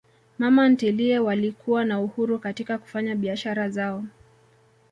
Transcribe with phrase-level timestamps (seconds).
[0.39, 4.03] Mama ntilie walikuwa na uhuru katika kufanya biashara zao